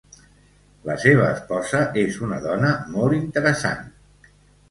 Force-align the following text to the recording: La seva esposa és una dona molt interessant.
La 0.89 0.93
seva 1.01 1.25
esposa 1.33 1.81
és 2.03 2.17
una 2.29 2.39
dona 2.47 2.71
molt 2.95 3.17
interessant. 3.21 3.85